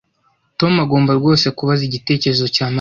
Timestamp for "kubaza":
1.57-1.81